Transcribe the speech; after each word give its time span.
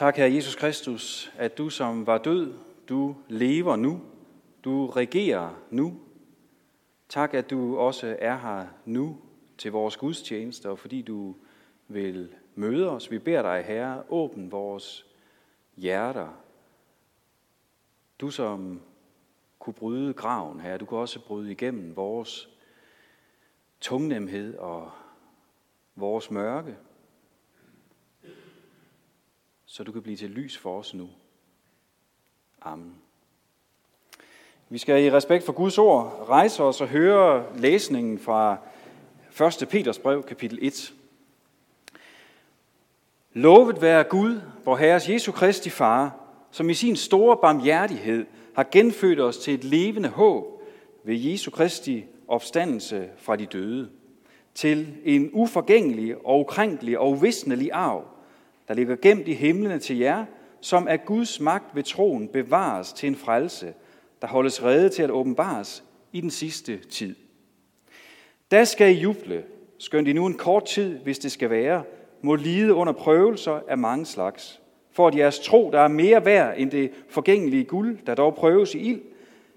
Tak, 0.00 0.16
Herre 0.16 0.34
Jesus 0.34 0.54
Kristus, 0.54 1.32
at 1.36 1.58
du 1.58 1.68
som 1.68 2.06
var 2.06 2.18
død, 2.18 2.54
du 2.88 3.16
lever 3.28 3.76
nu. 3.76 4.00
Du 4.64 4.86
regerer 4.86 5.62
nu. 5.70 6.00
Tak, 7.08 7.34
at 7.34 7.50
du 7.50 7.78
også 7.78 8.16
er 8.18 8.36
her 8.36 8.66
nu 8.84 9.18
til 9.58 9.72
vores 9.72 9.96
gudstjeneste, 9.96 10.70
og 10.70 10.78
fordi 10.78 11.02
du 11.02 11.34
vil 11.88 12.34
møde 12.54 12.90
os. 12.90 13.10
Vi 13.10 13.18
beder 13.18 13.42
dig, 13.42 13.64
Herre, 13.64 14.02
åbn 14.08 14.52
vores 14.52 15.06
hjerter. 15.76 16.28
Du 18.20 18.30
som 18.30 18.80
kunne 19.58 19.74
bryde 19.74 20.14
graven, 20.14 20.60
Herre, 20.60 20.78
du 20.78 20.84
kan 20.84 20.98
også 20.98 21.20
bryde 21.20 21.52
igennem 21.52 21.96
vores 21.96 22.48
tungnemhed 23.80 24.58
og 24.58 24.90
vores 25.96 26.30
mørke, 26.30 26.76
så 29.72 29.84
du 29.84 29.92
kan 29.92 30.02
blive 30.02 30.16
til 30.16 30.30
lys 30.30 30.58
for 30.58 30.78
os 30.78 30.94
nu. 30.94 31.08
Amen. 32.62 32.94
Vi 34.68 34.78
skal 34.78 35.04
i 35.04 35.10
respekt 35.10 35.44
for 35.44 35.52
Guds 35.52 35.78
ord 35.78 36.26
rejse 36.28 36.62
os 36.62 36.80
og 36.80 36.88
høre 36.88 37.56
læsningen 37.56 38.18
fra 38.18 38.56
1. 39.62 39.68
Peters 39.68 39.98
brev, 39.98 40.22
kapitel 40.22 40.58
1. 40.62 40.94
Lovet 43.32 43.82
være 43.82 44.04
Gud, 44.04 44.40
vor 44.64 44.76
Herres 44.76 45.08
Jesu 45.08 45.32
Kristi 45.32 45.70
Far, 45.70 46.20
som 46.50 46.70
i 46.70 46.74
sin 46.74 46.96
store 46.96 47.36
barmhjertighed 47.36 48.26
har 48.54 48.68
genfødt 48.72 49.20
os 49.20 49.38
til 49.38 49.54
et 49.54 49.64
levende 49.64 50.08
håb 50.08 50.62
ved 51.04 51.16
Jesu 51.16 51.50
Kristi 51.50 52.04
opstandelse 52.28 53.08
fra 53.18 53.36
de 53.36 53.46
døde, 53.46 53.90
til 54.54 54.96
en 55.04 55.30
uforgængelig 55.32 56.26
og 56.26 56.40
ukrænkelig 56.40 56.98
og 56.98 57.10
uvisnelig 57.10 57.72
arv, 57.72 58.04
der 58.70 58.76
ligger 58.76 58.96
gemt 58.96 59.28
i 59.28 59.34
himlene 59.34 59.78
til 59.78 59.98
jer, 59.98 60.24
som 60.60 60.88
af 60.88 61.04
Guds 61.04 61.40
magt 61.40 61.74
ved 61.74 61.82
troen 61.82 62.28
bevares 62.28 62.92
til 62.92 63.06
en 63.06 63.16
frelse, 63.16 63.74
der 64.22 64.28
holdes 64.28 64.62
rede 64.62 64.88
til 64.88 65.02
at 65.02 65.10
åbenbares 65.10 65.84
i 66.12 66.20
den 66.20 66.30
sidste 66.30 66.76
tid. 66.76 67.16
Da 68.50 68.64
skal 68.64 68.96
I 68.96 69.00
juble, 69.00 69.44
skønt 69.78 70.08
I 70.08 70.12
nu 70.12 70.26
en 70.26 70.36
kort 70.36 70.64
tid, 70.64 70.98
hvis 70.98 71.18
det 71.18 71.32
skal 71.32 71.50
være, 71.50 71.82
må 72.22 72.34
lide 72.34 72.74
under 72.74 72.92
prøvelser 72.92 73.60
af 73.68 73.78
mange 73.78 74.06
slags, 74.06 74.60
for 74.92 75.08
at 75.08 75.16
jeres 75.16 75.38
tro, 75.38 75.70
der 75.72 75.80
er 75.80 75.88
mere 75.88 76.24
værd 76.24 76.54
end 76.56 76.70
det 76.70 76.90
forgængelige 77.08 77.64
guld, 77.64 77.98
der 78.06 78.14
dog 78.14 78.34
prøves 78.34 78.74
i 78.74 78.78
ild, 78.78 79.00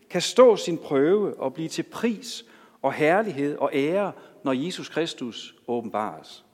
kan 0.09 0.21
stå 0.21 0.55
sin 0.55 0.77
prøve 0.77 1.39
og 1.39 1.53
blive 1.53 1.69
til 1.69 1.83
pris 1.83 2.45
og 2.81 2.93
herlighed 2.93 3.57
og 3.57 3.69
ære, 3.73 4.11
når 4.43 4.53
Jesus 4.53 4.89
Kristus 4.89 5.55
åbenbares. 5.67 6.45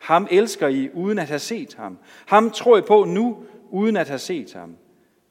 Ham 0.00 0.28
elsker 0.30 0.68
I 0.68 0.90
uden 0.94 1.18
at 1.18 1.28
have 1.28 1.38
set 1.38 1.74
ham. 1.74 1.98
Ham 2.26 2.50
tror 2.50 2.78
I 2.78 2.80
på 2.80 3.04
nu 3.04 3.44
uden 3.70 3.96
at 3.96 4.08
have 4.08 4.18
set 4.18 4.52
ham. 4.52 4.76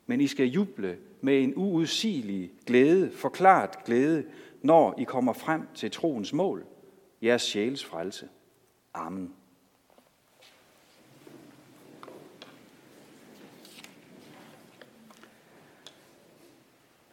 Men 0.05 0.21
I 0.21 0.27
skal 0.27 0.45
juble 0.45 0.97
med 1.21 1.43
en 1.43 1.53
uudsigelig 1.55 2.51
glæde, 2.65 3.11
forklaret 3.11 3.83
glæde, 3.85 4.23
når 4.61 4.95
I 4.97 5.03
kommer 5.03 5.33
frem 5.33 5.67
til 5.75 5.91
troens 5.91 6.33
mål, 6.33 6.65
jeres 7.21 7.41
sjæles 7.41 7.85
frelse. 7.85 8.27
Amen. 8.93 9.33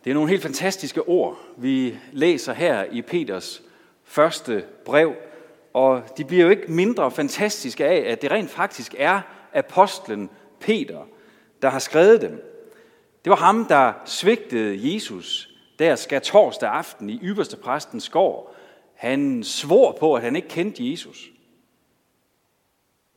Det 0.04 0.10
er 0.10 0.14
nogle 0.14 0.30
helt 0.30 0.42
fantastiske 0.42 1.02
ord, 1.08 1.38
vi 1.56 1.98
læser 2.12 2.52
her 2.52 2.84
i 2.84 3.02
Peters 3.02 3.62
første 4.04 4.64
brev, 4.84 5.14
og 5.76 6.02
de 6.16 6.24
bliver 6.24 6.44
jo 6.44 6.50
ikke 6.50 6.72
mindre 6.72 7.10
fantastiske 7.10 7.84
af, 7.84 8.12
at 8.12 8.22
det 8.22 8.30
rent 8.30 8.50
faktisk 8.50 8.94
er 8.98 9.20
apostlen 9.52 10.30
Peter, 10.60 11.04
der 11.62 11.68
har 11.68 11.78
skrevet 11.78 12.20
dem. 12.20 12.32
Det 13.24 13.30
var 13.30 13.36
ham, 13.36 13.64
der 13.64 13.92
svigtede 14.04 14.94
Jesus 14.94 15.56
der 15.78 15.96
skal 15.96 16.20
torsdag 16.20 16.70
aften 16.70 17.10
i 17.10 17.20
ypperste 17.22 17.56
præstens 17.56 18.08
gård. 18.08 18.54
Han 18.94 19.44
svor 19.44 19.92
på, 19.92 20.14
at 20.14 20.22
han 20.22 20.36
ikke 20.36 20.48
kendte 20.48 20.90
Jesus. 20.90 21.30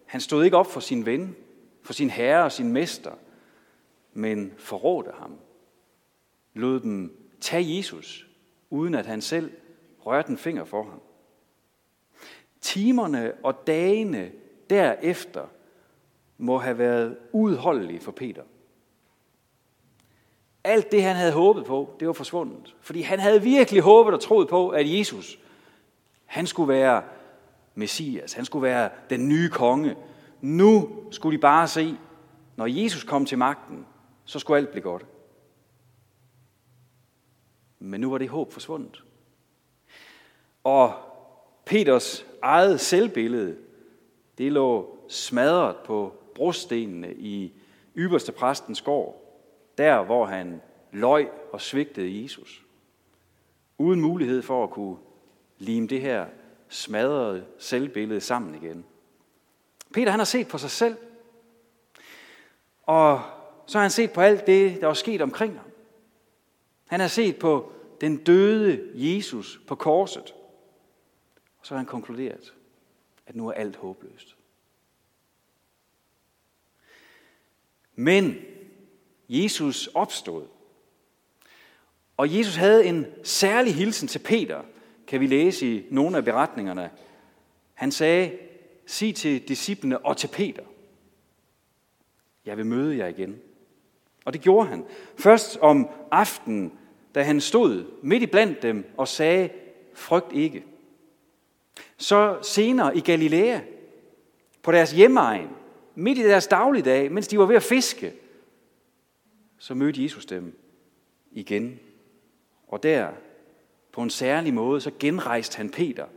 Han 0.06 0.22
stod 0.22 0.44
ikke 0.44 0.58
op 0.58 0.72
for 0.72 0.80
sin 0.80 1.06
ven, 1.06 1.36
for 1.84 1.94
sin 1.94 2.10
herre 2.10 2.44
og 2.44 2.52
sin 2.52 2.74
mester, 2.74 3.12
men 4.14 4.54
forrådte 4.58 5.12
ham. 5.20 5.40
Lod 6.54 6.80
dem 6.80 7.28
tage 7.42 7.78
Jesus, 7.78 8.28
uden 8.70 8.96
at 8.96 9.06
han 9.06 9.22
selv 9.22 9.52
rørte 10.00 10.30
en 10.30 10.38
finger 10.38 10.66
for 10.66 10.84
ham. 10.84 11.02
Timerne 12.62 13.34
og 13.44 13.68
dagene 13.68 14.32
derefter 14.70 15.46
må 16.38 16.58
have 16.58 16.78
været 16.78 17.18
udholdelige 17.32 18.00
for 18.00 18.12
Peter. 18.12 18.44
Alt 20.64 20.92
det, 20.92 21.04
han 21.04 21.16
havde 21.16 21.32
håbet 21.32 21.66
på, 21.66 21.96
det 22.00 22.08
var 22.08 22.14
forsvundet. 22.14 22.76
Fordi 22.82 23.02
han 23.02 23.20
havde 23.20 23.42
virkelig 23.42 23.82
håbet 23.82 24.14
og 24.14 24.22
troet 24.22 24.48
på, 24.48 24.70
at 24.70 24.98
Jesus, 24.98 25.40
han 26.26 26.48
skulle 26.48 26.74
være 26.74 27.04
Messias, 27.76 28.34
han 28.34 28.46
skulle 28.46 28.64
være 28.64 28.90
den 29.10 29.28
nye 29.28 29.50
konge. 29.50 29.96
Nu 30.42 30.90
skulle 31.12 31.38
de 31.38 31.42
bare 31.42 31.68
se, 31.68 31.98
når 32.56 32.66
Jesus 32.66 33.04
kom 33.04 33.26
til 33.26 33.38
magten, 33.38 33.86
så 34.26 34.40
skulle 34.40 34.58
alt 34.58 34.70
blive 34.70 34.84
godt. 34.84 35.06
Men 37.80 38.02
nu 38.02 38.12
var 38.12 38.18
det 38.18 38.30
håb 38.30 38.54
forsvundet. 38.54 39.04
Og 40.64 40.94
Peters 41.70 42.26
eget 42.42 42.80
selvbillede, 42.80 43.58
det 44.38 44.52
lå 44.52 44.98
smadret 45.08 45.76
på 45.76 46.14
brostenene 46.36 47.14
i 47.14 47.54
ypperste 47.98 48.32
præstens 48.32 48.82
gård 48.82 49.30
der 49.80 50.04
hvor 50.04 50.26
han 50.26 50.62
løj 50.92 51.28
og 51.52 51.62
svigtede 51.62 52.24
Jesus. 52.24 52.64
Uden 53.78 54.02
mulighed 54.02 54.42
for 54.42 54.64
at 54.64 54.70
kunne 54.70 54.98
lime 55.58 55.88
det 55.88 56.02
her 56.02 56.26
smadrede 56.70 57.46
selvbillede 57.58 58.22
sammen 58.22 58.56
igen. 58.64 58.86
Peter 59.94 60.12
han 60.12 60.20
har 60.20 60.26
set 60.26 60.48
på 60.48 60.58
sig 60.58 60.70
selv, 60.70 60.96
og 62.84 63.22
så 63.66 63.78
har 63.78 63.84
han 63.84 63.92
set 63.92 64.12
på 64.12 64.22
alt 64.22 64.48
det, 64.48 64.82
der 64.82 64.88
var 64.88 64.94
sket 64.94 65.22
omkring 65.22 65.54
ham. 65.54 65.66
Han 66.88 67.00
har 67.00 67.08
set 67.08 67.40
på 67.40 67.72
den 68.02 68.18
døde 68.18 68.90
Jesus 68.94 69.62
på 69.68 69.76
korset. 69.76 70.34
Og 71.60 71.66
så 71.66 71.74
har 71.74 71.78
han 71.78 71.86
konkluderet, 71.86 72.54
at 73.28 73.36
nu 73.36 73.48
er 73.48 73.54
alt 73.54 73.76
håbløst. 73.76 74.36
Men 77.96 78.36
Jesus 79.30 79.88
opstod. 79.88 80.48
Og 82.18 82.38
Jesus 82.38 82.56
havde 82.56 82.86
en 82.86 83.06
særlig 83.24 83.76
hilsen 83.76 84.08
til 84.08 84.20
Peter, 84.20 84.64
kan 85.08 85.20
vi 85.20 85.28
læse 85.28 85.76
i 85.76 85.86
nogle 85.90 86.18
af 86.18 86.26
beretningerne. 86.26 86.92
Han 87.74 87.92
sagde, 87.92 88.38
sig 88.86 89.16
til 89.16 89.48
disciplene 89.48 90.06
og 90.06 90.18
til 90.18 90.28
Peter, 90.28 90.64
jeg 92.46 92.58
vil 92.58 92.66
møde 92.66 92.98
jer 92.98 93.08
igen. 93.08 93.42
Og 94.26 94.34
det 94.34 94.42
gjorde 94.42 94.68
han. 94.68 94.86
Først 95.18 95.58
om 95.58 95.90
aftenen, 96.12 96.80
da 97.16 97.24
han 97.24 97.42
stod 97.42 97.86
midt 98.04 98.24
i 98.24 98.26
blandt 98.26 98.62
dem 98.62 98.94
og 98.98 99.08
sagde, 99.08 99.50
frygt 99.94 100.34
ikke. 100.34 100.66
Så 101.98 102.40
senere 102.42 102.98
i 102.98 103.00
Galilea, 103.00 103.60
på 104.64 104.72
deres 104.72 104.92
hjemmeegn, 104.92 105.50
midt 105.96 106.18
i 106.18 106.24
deres 106.24 106.48
dagligdag, 106.48 107.12
mens 107.12 107.28
de 107.28 107.40
var 107.40 107.46
ved 107.46 107.56
at 107.56 107.64
fiske, 107.64 108.14
så 109.58 109.74
mødte 109.74 110.04
Jesus 110.04 110.26
dem 110.26 110.60
igen. 111.32 111.80
Og 112.68 112.84
der, 112.84 113.10
på 113.92 114.02
en 114.02 114.10
særlig 114.10 114.54
måde, 114.54 114.82
så 114.82 114.92
genrejste 115.00 115.58
han 115.58 115.70
Peter 115.70 116.08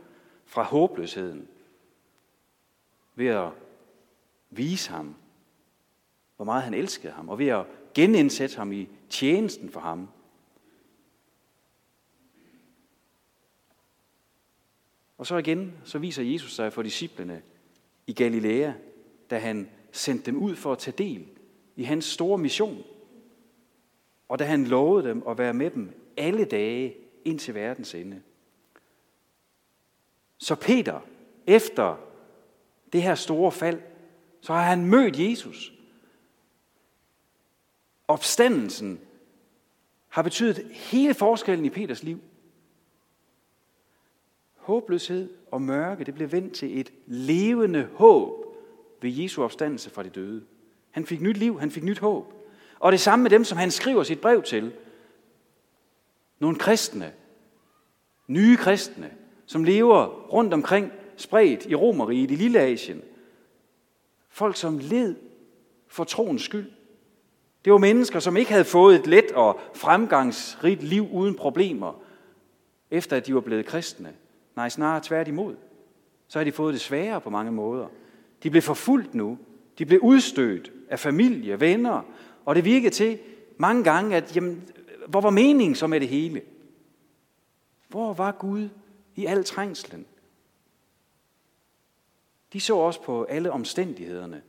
fra 0.45 0.63
håbløsheden 0.63 1.47
ved 3.15 3.27
at 3.27 3.49
vise 4.49 4.91
ham, 4.91 5.15
hvor 6.35 6.45
meget 6.45 6.63
han 6.63 6.73
elskede 6.73 7.13
ham, 7.13 7.29
og 7.29 7.39
ved 7.39 7.47
at 7.47 7.65
genindsætte 7.93 8.57
ham 8.57 8.71
i 8.71 8.89
tjenesten 9.09 9.69
for 9.69 9.79
ham. 9.79 10.09
Og 15.23 15.27
så 15.27 15.37
igen, 15.37 15.73
så 15.83 15.99
viser 15.99 16.23
Jesus 16.23 16.55
sig 16.55 16.73
for 16.73 16.81
disciplene 16.81 17.41
i 18.07 18.13
Galilea, 18.13 18.71
da 19.29 19.37
han 19.37 19.69
sendte 19.91 20.25
dem 20.25 20.37
ud 20.37 20.55
for 20.55 20.71
at 20.71 20.77
tage 20.77 20.97
del 20.97 21.27
i 21.75 21.83
hans 21.83 22.05
store 22.05 22.37
mission 22.37 22.83
og 24.27 24.39
da 24.39 24.43
han 24.43 24.65
lovede 24.65 25.09
dem 25.09 25.23
at 25.27 25.37
være 25.37 25.53
med 25.53 25.71
dem 25.71 25.91
alle 26.17 26.45
dage 26.45 26.95
ind 27.25 27.39
til 27.39 27.53
verdens 27.53 27.95
ende. 27.95 28.21
Så 30.37 30.55
Peter, 30.55 30.99
efter 31.47 31.97
det 32.93 33.01
her 33.01 33.15
store 33.15 33.51
fald, 33.51 33.81
så 34.41 34.53
har 34.53 34.63
han 34.63 34.85
mødt 34.85 35.19
Jesus. 35.19 35.73
Opstandelsen 38.07 38.99
har 40.07 40.21
betydet 40.21 40.67
hele 40.71 41.13
forskellen 41.13 41.65
i 41.65 41.69
Peters 41.69 42.03
liv. 42.03 42.21
Håbløshed 44.63 45.29
og 45.51 45.61
mørke, 45.61 46.03
det 46.03 46.13
blev 46.13 46.31
vendt 46.31 46.53
til 46.53 46.79
et 46.79 46.93
levende 47.05 47.87
håb 47.95 48.45
ved 49.01 49.11
Jesu 49.11 49.43
opstandelse 49.43 49.89
fra 49.89 50.03
de 50.03 50.09
døde. 50.09 50.43
Han 50.91 51.05
fik 51.05 51.21
nyt 51.21 51.37
liv, 51.37 51.59
han 51.59 51.71
fik 51.71 51.83
nyt 51.83 51.99
håb. 51.99 52.33
Og 52.79 52.91
det 52.91 52.99
samme 52.99 53.23
med 53.23 53.29
dem, 53.29 53.43
som 53.43 53.57
han 53.57 53.71
skriver 53.71 54.03
sit 54.03 54.21
brev 54.21 54.43
til. 54.43 54.73
Nogle 56.39 56.57
kristne, 56.57 57.13
nye 58.27 58.57
kristne, 58.57 59.11
som 59.45 59.63
lever 59.63 60.27
rundt 60.33 60.53
omkring 60.53 60.91
spredt 61.17 61.65
i 61.65 61.75
Romeriet, 61.75 62.31
i 62.31 62.35
Lille 62.35 62.59
Asien. 62.59 63.01
Folk, 64.29 64.55
som 64.55 64.77
led 64.77 65.15
for 65.87 66.03
troens 66.03 66.41
skyld. 66.41 66.71
Det 67.65 67.73
var 67.73 67.79
mennesker, 67.79 68.19
som 68.19 68.37
ikke 68.37 68.51
havde 68.51 68.65
fået 68.65 68.99
et 68.99 69.07
let 69.07 69.31
og 69.31 69.59
fremgangsrigt 69.73 70.83
liv 70.83 71.07
uden 71.11 71.35
problemer, 71.35 72.03
efter 72.91 73.17
at 73.17 73.27
de 73.27 73.35
var 73.35 73.41
blevet 73.41 73.65
kristne. 73.65 74.13
Nej, 74.55 74.69
snarere 74.69 75.03
tværtimod. 75.03 75.55
Så 76.27 76.39
har 76.39 76.43
de 76.43 76.51
fået 76.51 76.73
det 76.73 76.81
sværere 76.81 77.21
på 77.21 77.29
mange 77.29 77.51
måder. 77.51 77.87
De 78.43 78.49
blev 78.49 78.61
forfulgt 78.61 79.15
nu. 79.15 79.37
De 79.77 79.85
blev 79.85 79.99
udstødt 79.99 80.71
af 80.89 80.99
familie, 80.99 81.59
venner. 81.59 82.01
Og 82.45 82.55
det 82.55 82.65
virkede 82.65 82.93
til 82.93 83.19
mange 83.57 83.83
gange, 83.83 84.15
at 84.15 84.35
jamen, 84.35 84.69
hvor 85.07 85.21
var 85.21 85.29
meningen 85.29 85.75
så 85.75 85.87
med 85.87 85.99
det 85.99 86.07
hele? 86.07 86.41
Hvor 87.87 88.13
var 88.13 88.31
Gud 88.31 88.69
i 89.15 89.25
al 89.25 89.43
trængslen? 89.43 90.05
De 92.53 92.59
så 92.59 92.75
også 92.75 93.01
på 93.01 93.23
alle 93.23 93.51
omstændighederne. 93.51 94.41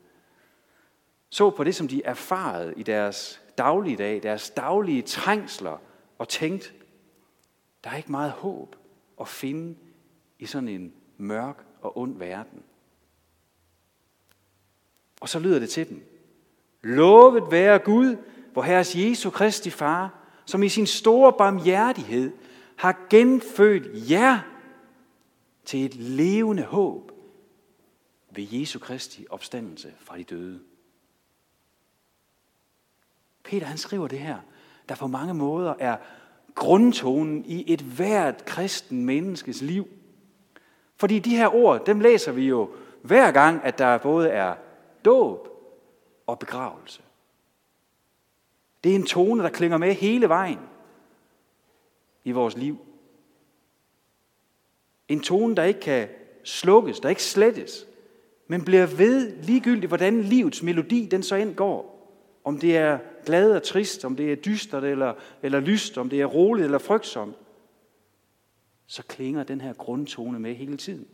Så 1.31 1.51
på 1.51 1.65
det, 1.65 1.75
som 1.75 1.89
de 1.89 2.05
erfarede 2.05 2.75
i 2.77 2.83
deres 2.83 3.41
daglige 3.59 3.97
dag, 3.97 4.23
deres 4.23 4.51
daglige 4.51 5.03
trængsler, 5.03 5.79
og 6.19 6.29
tænkte, 6.29 6.73
der 7.85 7.91
er 7.91 7.97
ikke 7.97 8.11
meget 8.11 8.31
håb 8.31 8.77
at 9.21 9.29
finde 9.29 9.77
i 10.39 10.47
sådan 10.47 10.69
en 10.69 10.93
mørk 11.17 11.67
og 11.81 11.99
ond 11.99 12.19
verden. 12.19 12.63
Og 15.21 15.29
så 15.29 15.39
lyder 15.39 15.59
det 15.59 15.71
til 15.71 15.89
dem. 15.89 16.03
Lovet 16.83 17.51
være 17.51 17.79
Gud, 17.79 18.17
hvor 18.53 18.63
Herres 18.63 18.97
Jesu 18.97 19.31
Kristi 19.31 19.71
Far, 19.71 20.21
som 20.47 20.63
i 20.63 20.69
sin 20.69 20.87
store 20.87 21.33
barmhjertighed 21.33 22.33
har 22.77 23.07
genfødt 23.11 24.11
jer 24.11 24.41
til 25.65 25.85
et 25.85 25.95
levende 25.95 26.63
håb 26.63 27.13
ved 28.31 28.47
Jesu 28.51 28.79
Kristi 28.79 29.27
opstandelse 29.31 29.93
fra 29.99 30.19
de 30.19 30.25
døde. 30.25 30.61
Peter 33.45 33.67
han 33.67 33.79
skriver 33.79 34.09
det 34.09 34.19
her, 34.19 34.39
der 34.89 34.95
på 34.95 35.07
mange 35.07 35.35
måder 35.35 35.75
er 35.79 35.97
grundtonen 36.55 37.45
i 37.45 37.73
et 37.73 37.81
hvert 37.81 38.45
kristen 38.45 39.05
menneskes 39.05 39.63
liv. 39.63 39.89
Fordi 40.97 41.19
de 41.19 41.37
her 41.37 41.55
ord, 41.55 41.87
dem 41.87 42.01
læser 42.01 42.33
vi 42.33 42.49
jo 42.49 42.71
hver 43.03 43.31
gang, 43.31 43.65
at 43.65 43.79
der 43.79 43.99
både 43.99 44.29
er 44.29 44.55
dåb 45.05 45.49
og 46.27 46.39
begravelse. 46.39 47.03
Det 48.85 48.91
er 48.91 48.97
en 48.97 49.07
tone, 49.07 49.43
der 49.43 49.49
klinger 49.49 49.79
med 49.79 49.95
hele 49.95 50.29
vejen 50.29 50.59
i 52.25 52.33
vores 52.33 52.57
liv. 52.57 52.79
En 55.09 55.21
tone, 55.21 55.57
der 55.57 55.65
ikke 55.65 55.81
kan 55.81 56.09
slukkes, 56.45 57.01
der 57.01 57.09
ikke 57.09 57.23
slettes, 57.23 57.87
men 58.47 58.65
bliver 58.65 58.87
ved 58.87 59.43
ligegyldigt, 59.43 59.91
hvordan 59.91 60.23
livets 60.23 60.63
melodi 60.63 61.07
den 61.07 61.23
så 61.23 61.37
end 61.37 61.55
går. 61.55 61.95
Om 62.45 62.59
det 62.59 62.77
er 62.77 62.99
glad 63.27 63.57
og 63.57 63.63
trist, 63.63 64.05
om 64.05 64.17
det 64.17 64.33
er 64.33 64.37
dystert 64.37 64.85
eller, 64.85 65.15
eller 65.43 65.61
lyst, 65.61 65.99
om 65.99 66.09
det 66.09 66.21
er 66.21 66.27
roligt 66.27 66.65
eller 66.65 66.79
frygtsomt, 66.79 67.37
så 68.87 69.03
klinger 69.03 69.43
den 69.43 69.61
her 69.61 69.73
grundtone 69.73 70.39
med 70.39 70.55
hele 70.55 70.77
tiden. 70.77 71.07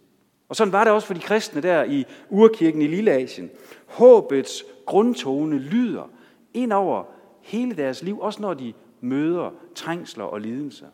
Og 0.49 0.57
sådan 0.57 0.73
var 0.73 0.85
det 0.85 0.93
også 0.93 1.07
for 1.07 1.15
de 1.15 1.21
kristne 1.21 1.61
der 1.63 1.85
i 1.85 2.05
urkirken 2.31 2.83
i 2.83 2.87
Lilleasien. 2.87 3.51
Håbets 3.87 4.65
grundtone 4.87 5.59
lyder 5.59 6.11
ind 6.55 6.73
over 6.73 7.05
hele 7.41 7.77
deres 7.77 8.03
liv, 8.03 8.21
også 8.21 8.43
når 8.43 8.55
de 8.55 8.73
møder 9.01 9.51
trængsler 9.75 10.25
og 10.25 10.41
lidelser. 10.41 10.87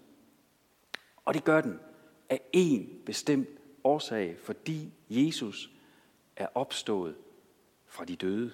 Og 1.25 1.34
det 1.34 1.44
gør 1.44 1.61
den 1.61 1.78
af 2.31 2.40
en 2.52 2.88
bestemt 3.06 3.49
årsag, 3.84 4.37
fordi 4.43 4.93
Jesus 5.11 5.70
er 6.37 6.46
opstået 6.55 7.14
fra 7.87 8.05
de 8.05 8.17
døde. 8.17 8.52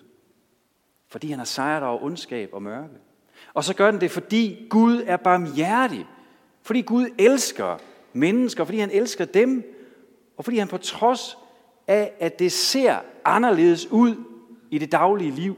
Fordi 1.09 1.29
han 1.29 1.39
har 1.39 1.45
sejret 1.45 1.83
over 1.83 2.03
ondskab 2.03 2.51
og 2.53 2.63
mørke. 2.63 2.95
Og 3.55 3.65
så 3.65 3.75
gør 3.75 3.91
den 3.91 4.01
det, 4.01 4.11
fordi 4.11 4.67
Gud 4.71 5.03
er 5.07 5.17
barmhjertig. 5.17 6.07
Fordi 6.63 6.81
Gud 6.83 7.09
elsker 7.19 7.79
mennesker, 8.13 8.65
fordi 8.65 8.79
han 8.79 8.91
elsker 8.91 9.25
dem, 9.25 9.79
og 10.37 10.45
fordi 10.45 10.59
han 10.59 10.69
på 10.69 10.79
trods 10.79 11.39
af, 11.87 12.13
at 12.19 12.39
det 12.39 12.53
ser 12.53 13.01
anderledes 13.25 13.87
ud 13.87 14.17
i 14.71 14.79
det 14.79 14.93
daglige 14.93 15.31
liv, 15.31 15.57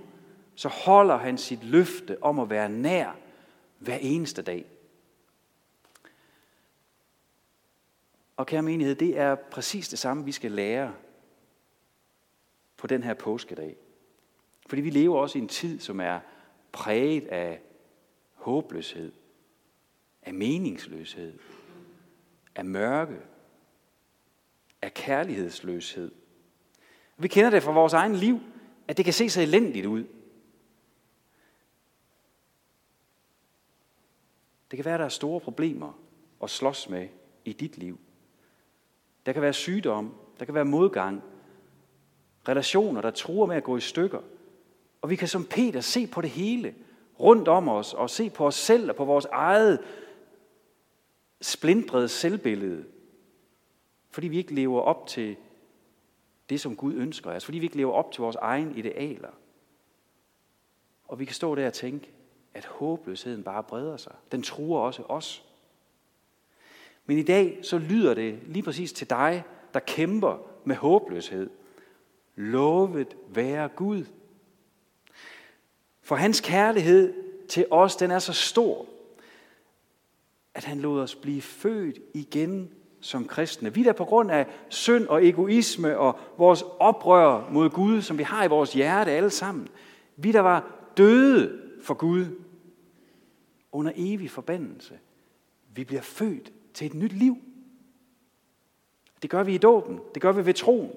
så 0.54 0.68
holder 0.68 1.16
han 1.16 1.38
sit 1.38 1.64
løfte 1.64 2.22
om 2.22 2.38
at 2.38 2.50
være 2.50 2.68
nær 2.68 3.16
hver 3.78 3.96
eneste 3.96 4.42
dag. 4.42 4.64
Og 8.36 8.46
kære 8.46 8.62
menighed, 8.62 8.94
det 8.94 9.18
er 9.18 9.34
præcis 9.34 9.88
det 9.88 9.98
samme, 9.98 10.24
vi 10.24 10.32
skal 10.32 10.52
lære 10.52 10.94
på 12.76 12.86
den 12.86 13.02
her 13.02 13.14
påskedag. 13.14 13.76
Fordi 14.66 14.82
vi 14.82 14.90
lever 14.90 15.18
også 15.18 15.38
i 15.38 15.42
en 15.42 15.48
tid, 15.48 15.80
som 15.80 16.00
er 16.00 16.20
præget 16.72 17.26
af 17.26 17.60
håbløshed, 18.34 19.12
af 20.22 20.34
meningsløshed, 20.34 21.38
af 22.56 22.64
mørke, 22.64 23.16
af 24.82 24.94
kærlighedsløshed. 24.94 26.12
Vi 27.16 27.28
kender 27.28 27.50
det 27.50 27.62
fra 27.62 27.72
vores 27.72 27.92
egen 27.92 28.14
liv, 28.14 28.40
at 28.88 28.96
det 28.96 29.04
kan 29.04 29.14
se 29.14 29.30
så 29.30 29.40
elendigt 29.40 29.86
ud. 29.86 30.04
Det 34.70 34.76
kan 34.76 34.84
være, 34.84 34.94
at 34.94 35.00
der 35.00 35.04
er 35.04 35.08
store 35.08 35.40
problemer 35.40 35.92
at 36.42 36.50
slås 36.50 36.88
med 36.88 37.08
i 37.44 37.52
dit 37.52 37.78
liv. 37.78 38.00
Der 39.26 39.32
kan 39.32 39.42
være 39.42 39.52
sygdom, 39.52 40.14
der 40.38 40.44
kan 40.44 40.54
være 40.54 40.64
modgang, 40.64 41.22
relationer, 42.48 43.00
der 43.00 43.10
truer 43.10 43.46
med 43.46 43.56
at 43.56 43.64
gå 43.64 43.76
i 43.76 43.80
stykker. 43.80 44.20
Og 45.02 45.10
vi 45.10 45.16
kan 45.16 45.28
som 45.28 45.44
Peter 45.44 45.80
se 45.80 46.06
på 46.06 46.20
det 46.20 46.30
hele 46.30 46.74
rundt 47.20 47.48
om 47.48 47.68
os 47.68 47.94
og 47.94 48.10
se 48.10 48.30
på 48.30 48.46
os 48.46 48.54
selv 48.54 48.90
og 48.90 48.96
på 48.96 49.04
vores 49.04 49.24
eget 49.24 49.78
splindrede 51.44 52.08
selvbillede. 52.08 52.84
Fordi 54.10 54.28
vi 54.28 54.38
ikke 54.38 54.54
lever 54.54 54.80
op 54.80 55.06
til 55.06 55.36
det, 56.48 56.60
som 56.60 56.76
Gud 56.76 56.94
ønsker 56.94 57.30
os. 57.30 57.44
Fordi 57.44 57.58
vi 57.58 57.64
ikke 57.66 57.76
lever 57.76 57.92
op 57.92 58.12
til 58.12 58.22
vores 58.22 58.36
egen 58.36 58.76
idealer. 58.76 59.30
Og 61.04 61.18
vi 61.18 61.24
kan 61.24 61.34
stå 61.34 61.54
der 61.54 61.66
og 61.66 61.72
tænke, 61.72 62.10
at 62.54 62.64
håbløsheden 62.64 63.42
bare 63.42 63.62
breder 63.62 63.96
sig. 63.96 64.14
Den 64.32 64.42
truer 64.42 64.80
også 64.80 65.02
os. 65.02 65.44
Men 67.06 67.18
i 67.18 67.22
dag 67.22 67.58
så 67.62 67.78
lyder 67.78 68.14
det 68.14 68.38
lige 68.46 68.62
præcis 68.62 68.92
til 68.92 69.10
dig, 69.10 69.44
der 69.74 69.80
kæmper 69.80 70.38
med 70.64 70.76
håbløshed. 70.76 71.50
Lovet 72.36 73.16
være 73.28 73.68
Gud. 73.68 74.04
For 76.02 76.14
hans 76.14 76.40
kærlighed 76.40 77.14
til 77.48 77.66
os, 77.70 77.96
den 77.96 78.10
er 78.10 78.18
så 78.18 78.32
stor, 78.32 78.86
at 80.54 80.64
han 80.64 80.80
lod 80.80 81.00
os 81.00 81.14
blive 81.14 81.42
født 81.42 81.98
igen 82.14 82.70
som 83.00 83.26
kristne. 83.26 83.74
Vi 83.74 83.82
der 83.82 83.92
på 83.92 84.04
grund 84.04 84.30
af 84.30 84.46
synd 84.68 85.06
og 85.06 85.26
egoisme 85.26 85.98
og 85.98 86.18
vores 86.38 86.64
oprør 86.80 87.50
mod 87.50 87.70
Gud, 87.70 88.02
som 88.02 88.18
vi 88.18 88.22
har 88.22 88.44
i 88.44 88.48
vores 88.48 88.72
hjerte 88.72 89.10
alle 89.10 89.30
sammen. 89.30 89.68
Vi 90.16 90.32
der 90.32 90.40
var 90.40 90.70
døde 90.96 91.60
for 91.82 91.94
Gud 91.94 92.26
under 93.72 93.92
evig 93.96 94.30
forbandelse. 94.30 94.98
Vi 95.74 95.84
bliver 95.84 96.02
født 96.02 96.52
til 96.74 96.86
et 96.86 96.94
nyt 96.94 97.12
liv. 97.12 97.36
Det 99.22 99.30
gør 99.30 99.42
vi 99.42 99.54
i 99.54 99.58
dåben. 99.58 100.00
Det 100.14 100.22
gør 100.22 100.32
vi 100.32 100.46
ved 100.46 100.54
troen. 100.54 100.92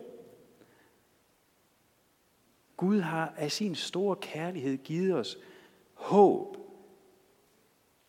Gud 2.78 3.00
har 3.00 3.34
af 3.38 3.52
sin 3.52 3.76
store 3.76 4.16
kærlighed 4.16 4.78
givet 4.78 5.16
os 5.16 5.38
håb. 5.94 6.58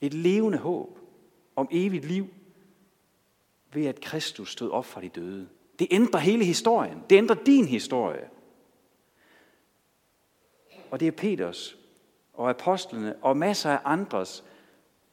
Et 0.00 0.14
levende 0.14 0.58
håb 0.58 0.98
om 1.58 1.68
evigt 1.70 2.04
liv 2.04 2.28
ved 3.72 3.86
at 3.86 4.00
Kristus 4.00 4.52
stod 4.52 4.70
op 4.70 4.84
fra 4.84 5.00
de 5.00 5.08
døde. 5.08 5.48
Det 5.78 5.86
ændrer 5.90 6.20
hele 6.20 6.44
historien. 6.44 7.02
Det 7.10 7.16
ændrer 7.16 7.36
din 7.36 7.64
historie. 7.64 8.28
Og 10.90 11.00
det 11.00 11.08
er 11.08 11.12
Peters 11.12 11.78
og 12.34 12.50
apostlene 12.50 13.16
og 13.16 13.36
masser 13.36 13.70
af 13.70 13.80
andres 13.84 14.44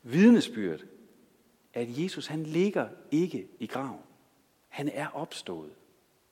vidnesbyrd, 0.03 0.79
at 1.73 2.03
Jesus 2.03 2.27
han 2.27 2.43
ligger 2.43 2.87
ikke 3.11 3.47
i 3.59 3.65
graven. 3.67 4.01
Han 4.67 4.89
er 4.93 5.07
opstået, 5.13 5.71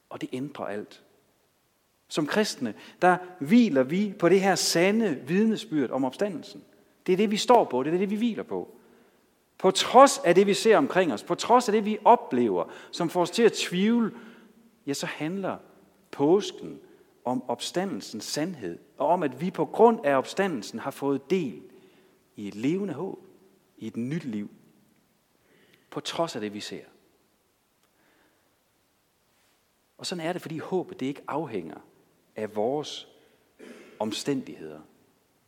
og 0.10 0.22
det 0.22 0.30
ændrer 0.34 0.66
alt. 0.66 1.04
Som 2.08 2.28
kristne, 2.28 2.74
der 3.02 3.18
hviler 3.40 3.84
vi 3.84 4.14
på 4.20 4.30
det 4.30 4.42
her 4.42 4.56
sande 4.56 5.16
vidnesbyrd 5.28 5.90
om 5.90 6.06
opstandelsen. 6.06 6.64
Det 7.06 7.14
er 7.14 7.18
det, 7.18 7.32
vi 7.32 7.38
står 7.38 7.64
på, 7.64 7.84
det 7.84 7.94
er 7.94 7.98
det, 7.98 8.10
vi 8.10 8.16
hviler 8.16 8.44
på. 8.44 8.76
På 9.64 9.72
trods 9.72 10.18
af 10.18 10.36
det, 10.36 10.48
vi 10.48 10.54
ser 10.54 10.78
omkring 10.78 11.14
os, 11.14 11.24
på 11.24 11.36
trods 11.36 11.70
af 11.70 11.72
det, 11.72 11.86
vi 11.86 11.98
oplever, 12.06 12.66
som 12.92 13.10
får 13.10 13.22
os 13.22 13.32
til 13.32 13.44
at 13.44 13.54
tvivle, 13.54 14.12
ja, 14.88 14.94
så 14.94 15.06
handler 15.06 15.58
påsken 16.12 16.80
om 17.26 17.50
opstandelsens 17.50 18.24
sandhed, 18.24 18.80
og 18.98 19.08
om 19.08 19.24
at 19.24 19.42
vi 19.42 19.52
på 19.52 19.66
grund 19.66 20.06
af 20.06 20.18
opstandelsen 20.18 20.80
har 20.80 20.92
fået 20.92 21.30
del 21.30 21.62
i 22.36 22.48
et 22.48 22.56
levende 22.56 22.94
håb, 22.94 23.20
i 23.78 23.88
et 23.88 23.98
nyt 23.98 24.24
liv, 24.24 24.50
på 25.90 26.00
trods 26.00 26.36
af 26.36 26.42
det, 26.42 26.54
vi 26.54 26.60
ser. 26.60 26.84
Og 29.98 30.06
sådan 30.06 30.26
er 30.26 30.34
det, 30.34 30.42
fordi 30.42 30.58
håbet 30.58 31.00
det 31.00 31.06
ikke 31.06 31.22
afhænger 31.28 31.78
af 32.36 32.56
vores 32.56 33.08
omstændigheder. 34.00 34.80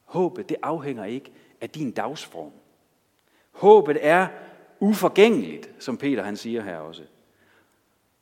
Håbet 0.04 0.50
det 0.50 0.58
afhænger 0.62 1.06
ikke 1.06 1.32
af 1.62 1.70
din 1.70 1.92
dagsform. 1.92 2.52
Håbet 3.56 3.98
er 4.02 4.28
uforgængeligt, 4.80 5.70
som 5.80 5.98
Peter 5.98 6.24
han 6.24 6.38
siger 6.38 6.62
her 6.62 6.78
også. 6.78 7.04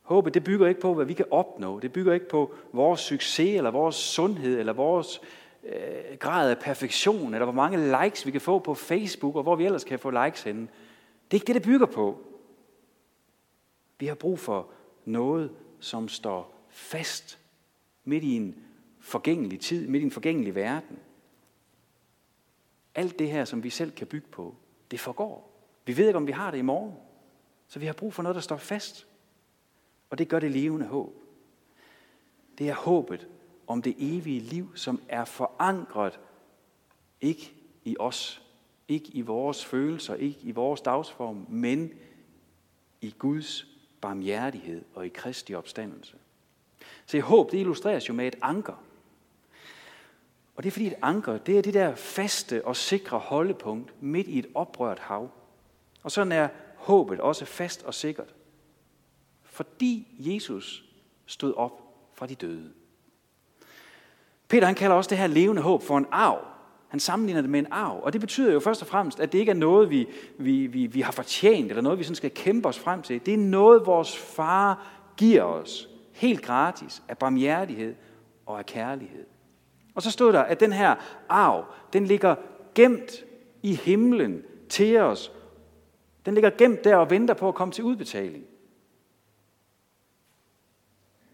Håbet 0.02 0.34
det 0.34 0.44
bygger 0.44 0.66
ikke 0.66 0.80
på, 0.80 0.94
hvad 0.94 1.04
vi 1.04 1.14
kan 1.14 1.26
opnå. 1.30 1.80
Det 1.80 1.92
bygger 1.92 2.12
ikke 2.12 2.28
på 2.28 2.54
vores 2.72 3.00
succes, 3.00 3.56
eller 3.56 3.70
vores 3.70 3.94
sundhed, 3.94 4.58
eller 4.58 4.72
vores 4.72 5.20
øh, 5.64 6.18
grad 6.18 6.50
af 6.50 6.58
perfektion, 6.58 7.34
eller 7.34 7.44
hvor 7.44 7.52
mange 7.52 8.04
likes 8.04 8.26
vi 8.26 8.30
kan 8.30 8.40
få 8.40 8.58
på 8.58 8.74
Facebook, 8.74 9.36
og 9.36 9.42
hvor 9.42 9.56
vi 9.56 9.64
ellers 9.64 9.84
kan 9.84 9.98
få 9.98 10.10
likes 10.10 10.42
henne. 10.42 10.60
Det 11.30 11.30
er 11.30 11.34
ikke 11.34 11.46
det, 11.46 11.54
det 11.54 11.62
bygger 11.62 11.86
på. 11.86 12.20
Vi 13.98 14.06
har 14.06 14.14
brug 14.14 14.38
for 14.38 14.68
noget, 15.04 15.50
som 15.80 16.08
står 16.08 16.66
fast 16.68 17.38
midt 18.04 18.24
i 18.24 18.36
en 18.36 18.54
forgængelig 19.00 19.60
tid, 19.60 19.88
midt 19.88 20.00
i 20.00 20.04
en 20.04 20.10
forgængelig 20.10 20.54
verden. 20.54 20.98
Alt 22.94 23.18
det 23.18 23.30
her, 23.30 23.44
som 23.44 23.62
vi 23.62 23.70
selv 23.70 23.90
kan 23.90 24.06
bygge 24.06 24.28
på, 24.28 24.54
det 24.94 25.00
forgår. 25.00 25.50
Vi 25.84 25.96
ved 25.96 26.06
ikke, 26.06 26.16
om 26.16 26.26
vi 26.26 26.32
har 26.32 26.50
det 26.50 26.58
i 26.58 26.62
morgen. 26.62 26.94
Så 27.68 27.78
vi 27.78 27.86
har 27.86 27.92
brug 27.92 28.14
for 28.14 28.22
noget, 28.22 28.34
der 28.34 28.40
står 28.40 28.56
fast. 28.56 29.06
Og 30.10 30.18
det 30.18 30.28
gør 30.28 30.38
det 30.38 30.50
levende 30.50 30.86
håb. 30.86 31.14
Det 32.58 32.68
er 32.68 32.74
håbet 32.74 33.28
om 33.66 33.82
det 33.82 33.94
evige 33.98 34.40
liv, 34.40 34.76
som 34.76 35.02
er 35.08 35.24
forankret 35.24 36.20
ikke 37.20 37.52
i 37.84 37.96
os, 37.98 38.42
ikke 38.88 39.08
i 39.08 39.20
vores 39.20 39.64
følelser, 39.64 40.14
ikke 40.14 40.40
i 40.42 40.50
vores 40.50 40.80
dagsform, 40.80 41.46
men 41.48 41.92
i 43.00 43.14
Guds 43.18 43.66
barmhjertighed 44.00 44.84
og 44.94 45.06
i 45.06 45.08
Kristi 45.08 45.54
opstandelse. 45.54 46.16
Så 47.06 47.20
håb, 47.20 47.50
det 47.50 47.58
illustreres 47.58 48.08
jo 48.08 48.14
med 48.14 48.26
et 48.26 48.36
anker. 48.42 48.84
Og 50.56 50.62
det 50.62 50.70
er 50.70 50.72
fordi 50.72 50.86
et 50.86 50.94
anker, 51.02 51.38
det 51.38 51.58
er 51.58 51.62
det 51.62 51.74
der 51.74 51.94
faste 51.94 52.64
og 52.64 52.76
sikre 52.76 53.18
holdepunkt 53.18 54.02
midt 54.02 54.26
i 54.26 54.38
et 54.38 54.46
oprørt 54.54 54.98
hav. 54.98 55.30
Og 56.02 56.10
sådan 56.10 56.32
er 56.32 56.48
håbet 56.76 57.20
også 57.20 57.44
fast 57.44 57.82
og 57.82 57.94
sikkert. 57.94 58.34
Fordi 59.42 60.08
Jesus 60.18 60.84
stod 61.26 61.54
op 61.56 61.82
fra 62.14 62.26
de 62.26 62.34
døde. 62.34 62.72
Peter 64.48 64.66
han 64.66 64.74
kalder 64.74 64.96
også 64.96 65.10
det 65.10 65.18
her 65.18 65.26
levende 65.26 65.62
håb 65.62 65.82
for 65.82 65.98
en 65.98 66.06
arv. 66.10 66.46
Han 66.88 67.00
sammenligner 67.00 67.40
det 67.40 67.50
med 67.50 67.60
en 67.60 67.66
arv. 67.70 68.00
Og 68.02 68.12
det 68.12 68.20
betyder 68.20 68.52
jo 68.52 68.60
først 68.60 68.82
og 68.82 68.88
fremmest, 68.88 69.20
at 69.20 69.32
det 69.32 69.38
ikke 69.38 69.50
er 69.50 69.56
noget, 69.56 69.90
vi, 69.90 70.08
vi, 70.38 70.66
vi, 70.66 70.86
vi 70.86 71.00
har 71.00 71.12
fortjent, 71.12 71.70
eller 71.70 71.82
noget, 71.82 71.98
vi 71.98 72.04
sådan 72.04 72.16
skal 72.16 72.30
kæmpe 72.30 72.68
os 72.68 72.78
frem 72.78 73.02
til. 73.02 73.26
Det 73.26 73.34
er 73.34 73.38
noget, 73.38 73.86
vores 73.86 74.16
far 74.16 74.86
giver 75.16 75.42
os 75.42 75.88
helt 76.12 76.42
gratis 76.42 77.02
af 77.08 77.18
barmhjertighed 77.18 77.94
og 78.46 78.58
af 78.58 78.66
kærlighed. 78.66 79.26
Og 79.94 80.02
så 80.02 80.10
stod 80.10 80.32
der, 80.32 80.42
at 80.42 80.60
den 80.60 80.72
her 80.72 80.94
arv, 81.28 81.64
den 81.92 82.06
ligger 82.06 82.36
gemt 82.74 83.24
i 83.62 83.74
himlen 83.74 84.42
til 84.68 84.96
os. 84.96 85.32
Den 86.26 86.34
ligger 86.34 86.50
gemt 86.50 86.84
der 86.84 86.96
og 86.96 87.10
venter 87.10 87.34
på 87.34 87.48
at 87.48 87.54
komme 87.54 87.72
til 87.72 87.84
udbetaling. 87.84 88.44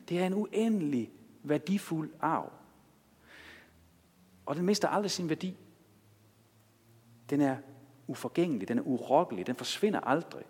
Det 0.09 0.19
er 0.19 0.27
en 0.27 0.35
uendelig 0.35 1.13
værdifuld 1.43 2.11
arv. 2.21 2.53
Og 4.47 4.57
den 4.57 4.67
mister 4.67 4.89
aldrig 4.89 5.11
sin 5.11 5.29
værdi. 5.29 5.57
Den 7.31 7.41
er 7.41 7.57
uforgængelig, 8.07 8.69
den 8.69 8.79
er 8.79 8.83
urokkelig, 8.83 9.47
den 9.47 9.57
forsvinder 9.57 10.01
aldrig. 10.01 10.45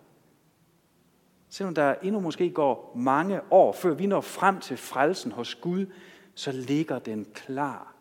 Selvom 1.49 1.75
der 1.75 1.95
endnu 1.95 2.21
måske 2.21 2.51
går 2.51 2.93
mange 2.97 3.41
år, 3.51 3.73
før 3.73 3.95
vi 3.95 4.07
når 4.07 4.21
frem 4.21 4.61
til 4.61 4.77
frelsen 4.77 5.33
hos 5.33 5.55
Gud, 5.55 5.87
så 6.35 6.53
ligger 6.53 6.99
den 6.99 7.27
klar. 7.35 7.95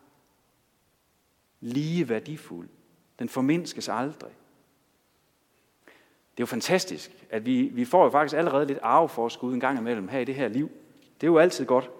Lige 1.60 2.08
værdifuld. 2.08 2.68
Den 3.18 3.28
formindskes 3.28 3.88
aldrig. 3.88 4.30
Det 6.32 6.42
er 6.42 6.46
jo 6.46 6.46
fantastisk, 6.46 7.10
at 7.30 7.46
vi, 7.46 7.62
vi 7.62 7.84
får 7.84 8.04
jo 8.04 8.10
faktisk 8.10 8.36
allerede 8.36 8.66
lidt 8.66 8.78
arveforskud 8.82 9.54
en 9.54 9.60
gang 9.60 9.78
imellem 9.78 10.08
her 10.08 10.18
i 10.18 10.24
det 10.24 10.34
her 10.34 10.48
liv. 10.48 10.70
Det 11.20 11.26
er 11.26 11.30
jo 11.30 11.38
altid 11.38 11.66
godt. 11.66 11.90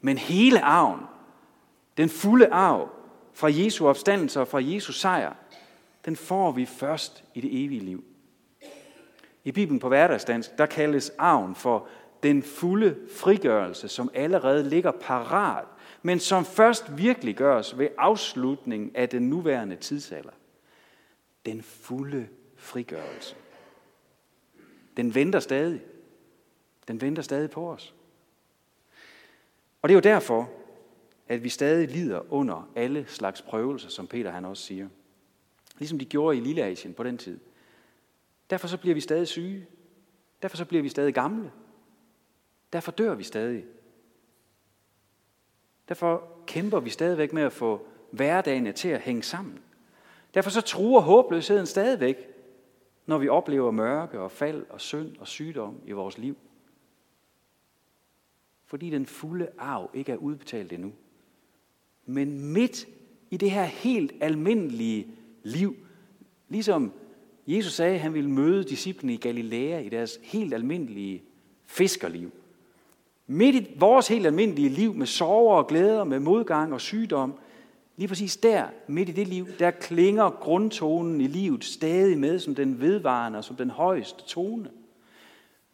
Men 0.00 0.18
hele 0.18 0.64
arven, 0.64 1.00
den 1.96 2.08
fulde 2.08 2.46
arv 2.46 2.90
fra 3.32 3.48
Jesu 3.50 3.88
opstandelse 3.88 4.40
og 4.40 4.48
fra 4.48 4.58
Jesu 4.62 4.92
sejr, 4.92 5.34
den 6.04 6.16
får 6.16 6.52
vi 6.52 6.66
først 6.66 7.24
i 7.34 7.40
det 7.40 7.64
evige 7.64 7.80
liv. 7.80 8.04
I 9.44 9.52
Bibelen 9.52 9.80
på 9.80 9.88
hverdagsdansk, 9.88 10.58
der 10.58 10.66
kaldes 10.66 11.10
arven 11.18 11.54
for 11.54 11.88
den 12.22 12.42
fulde 12.42 12.96
frigørelse, 13.10 13.88
som 13.88 14.10
allerede 14.14 14.68
ligger 14.68 14.90
parat, 14.90 15.64
men 16.02 16.20
som 16.20 16.44
først 16.44 16.98
virkelig 16.98 17.36
gøres 17.36 17.78
ved 17.78 17.88
afslutningen 17.98 18.90
af 18.94 19.08
den 19.08 19.28
nuværende 19.28 19.76
tidsalder. 19.76 20.30
Den 21.46 21.62
fulde 21.62 22.28
frigørelse. 22.56 23.36
Den 24.96 25.14
venter 25.14 25.40
stadig. 25.40 25.80
Den 26.88 27.00
venter 27.00 27.22
stadig 27.22 27.50
på 27.50 27.70
os. 27.70 27.94
Og 29.82 29.88
det 29.88 29.92
er 29.94 29.96
jo 29.96 30.14
derfor, 30.14 30.50
at 31.28 31.44
vi 31.44 31.48
stadig 31.48 31.88
lider 31.88 32.32
under 32.32 32.70
alle 32.76 33.04
slags 33.08 33.42
prøvelser, 33.42 33.88
som 33.88 34.06
Peter 34.06 34.30
han 34.30 34.44
også 34.44 34.62
siger. 34.62 34.88
Ligesom 35.78 35.98
de 35.98 36.04
gjorde 36.04 36.36
i 36.36 36.40
Lilleasien 36.40 36.94
på 36.94 37.02
den 37.02 37.18
tid. 37.18 37.40
Derfor 38.50 38.68
så 38.68 38.76
bliver 38.76 38.94
vi 38.94 39.00
stadig 39.00 39.28
syge. 39.28 39.66
Derfor 40.42 40.56
så 40.56 40.64
bliver 40.64 40.82
vi 40.82 40.88
stadig 40.88 41.14
gamle. 41.14 41.52
Derfor 42.72 42.92
dør 42.92 43.14
vi 43.14 43.22
stadig. 43.22 43.64
Derfor 45.88 46.28
kæmper 46.46 46.80
vi 46.80 46.90
stadigvæk 46.90 47.32
med 47.32 47.42
at 47.42 47.52
få 47.52 47.86
hverdagen 48.10 48.74
til 48.74 48.88
at 48.88 49.00
hænge 49.00 49.22
sammen. 49.22 49.58
Derfor 50.34 50.50
så 50.50 50.60
truer 50.60 51.00
håbløsheden 51.00 51.66
stadigvæk, 51.66 52.16
når 53.06 53.18
vi 53.18 53.28
oplever 53.28 53.70
mørke 53.70 54.20
og 54.20 54.30
fald 54.30 54.66
og 54.70 54.80
synd 54.80 55.16
og 55.16 55.28
sygdom 55.28 55.80
i 55.86 55.92
vores 55.92 56.18
liv. 56.18 56.36
Fordi 58.64 58.90
den 58.90 59.06
fulde 59.06 59.48
arv 59.58 59.90
ikke 59.94 60.12
er 60.12 60.16
udbetalt 60.16 60.72
endnu. 60.72 60.92
Men 62.06 62.52
midt 62.52 62.86
i 63.30 63.36
det 63.36 63.50
her 63.50 63.64
helt 63.64 64.12
almindelige 64.20 65.06
liv, 65.42 65.76
ligesom 66.48 66.92
Jesus 67.46 67.72
sagde, 67.72 67.94
at 67.94 68.00
han 68.00 68.14
ville 68.14 68.30
møde 68.30 68.64
disciplene 68.64 69.14
i 69.14 69.16
Galilea 69.16 69.78
i 69.78 69.88
deres 69.88 70.18
helt 70.22 70.54
almindelige 70.54 71.22
fiskerliv. 71.66 72.32
Midt 73.30 73.56
i 73.56 73.74
vores 73.76 74.08
helt 74.08 74.26
almindelige 74.26 74.68
liv 74.68 74.94
med 74.94 75.06
sorger 75.06 75.56
og 75.56 75.66
glæder, 75.66 76.04
med 76.04 76.20
modgang 76.20 76.72
og 76.72 76.80
sygdom, 76.80 77.38
lige 77.96 78.08
præcis 78.08 78.36
der, 78.36 78.66
midt 78.86 79.08
i 79.08 79.12
det 79.12 79.28
liv, 79.28 79.46
der 79.58 79.70
klinger 79.70 80.30
grundtonen 80.30 81.20
i 81.20 81.26
livet 81.26 81.64
stadig 81.64 82.18
med 82.18 82.38
som 82.38 82.54
den 82.54 82.80
vedvarende 82.80 83.38
og 83.38 83.44
som 83.44 83.56
den 83.56 83.70
højeste 83.70 84.24
tone. 84.24 84.70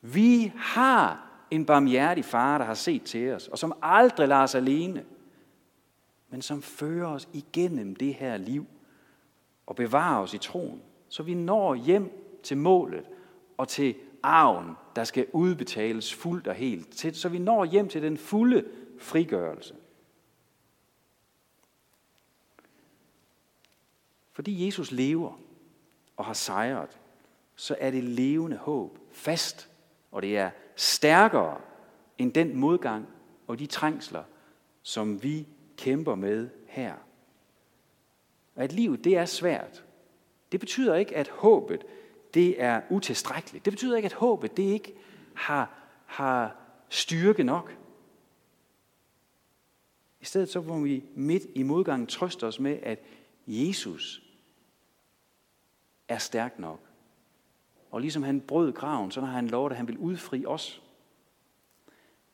Vi 0.01 0.53
har 0.57 1.31
en 1.51 1.65
barmhjertig 1.65 2.25
far, 2.25 2.59
der 2.59 2.65
har 2.65 2.75
set 2.75 3.03
til 3.03 3.33
os, 3.33 3.49
og 3.49 3.59
som 3.59 3.73
aldrig 3.83 4.29
lader 4.29 4.43
os 4.43 4.55
alene– 4.55 5.05
men 6.35 6.43
som 6.43 6.63
fører 6.63 7.07
os 7.07 7.29
igennem 7.33 7.97
det 7.97 8.15
her 8.15 8.37
liv 8.37 8.67
og 9.67 9.77
bevarer 9.77 10.23
os 10.23 10.35
i 10.35 10.39
troen, 10.39 10.83
så 11.09 11.23
vi 11.23 11.35
når 11.35 11.75
hjem 11.75 12.11
til 12.43 12.57
målet 12.57 13.05
og 13.57 13.69
til 13.69 13.95
arven, 14.25 14.77
der 14.97 15.05
skal 15.05 15.27
udbetales 15.33 16.15
fuldt 16.15 16.47
og 16.47 16.55
helt, 16.55 17.17
så 17.17 17.29
vi 17.29 17.39
når 17.39 17.65
hjem 17.65 17.89
til 17.89 18.03
den 18.03 18.19
fulde 18.19 18.65
frigørelse. 18.99 19.75
Fordi 24.33 24.67
Jesus 24.67 24.93
lever 24.93 25.41
og 26.17 26.25
har 26.25 26.33
sejret, 26.33 26.99
så 27.57 27.77
er 27.79 27.91
det 27.91 28.05
levende 28.05 28.57
håb 28.57 28.99
fast, 29.13 29.71
og 30.13 30.23
det 30.23 30.39
er 30.39 30.51
stærkere 30.77 31.61
end 32.19 32.33
den 32.33 32.57
modgang 32.57 33.09
og 33.47 33.59
de 33.59 33.67
trængsler, 33.67 34.25
som 34.83 35.23
vi 35.23 35.49
kæmper 35.77 36.15
med 36.15 36.49
her. 36.67 36.95
at 38.57 38.73
livet 38.73 39.05
det 39.05 39.17
er 39.17 39.25
svært. 39.25 39.85
Det 40.53 40.61
betyder 40.61 40.95
ikke, 40.95 41.17
at 41.17 41.29
håbet 41.29 41.85
det 42.35 42.63
er 42.63 42.81
utilstrækkeligt. 42.91 43.65
Det 43.65 43.73
betyder 43.73 43.97
ikke, 43.97 44.07
at 44.07 44.13
håbet 44.13 44.57
det 44.57 44.63
ikke 44.63 44.95
har, 45.35 45.71
har 46.07 46.57
styrke 46.89 47.45
nok. 47.45 47.77
I 50.21 50.25
stedet 50.25 50.49
så 50.49 50.61
må 50.61 50.81
vi 50.81 51.05
midt 51.15 51.43
i 51.55 51.63
modgangen 51.63 52.07
trøste 52.07 52.47
os 52.47 52.61
med, 52.61 52.79
at 52.83 52.99
Jesus 53.47 54.23
er 56.09 56.19
stærk 56.19 56.59
nok. 56.59 56.81
Og 57.91 58.01
ligesom 58.01 58.23
han 58.23 58.41
brød 58.41 58.73
graven, 58.73 59.11
så 59.11 59.21
har 59.21 59.33
han 59.33 59.49
lovet, 59.49 59.71
at 59.71 59.77
han 59.77 59.89
vil 59.89 59.99
udfri 59.99 60.47
os. 60.47 60.83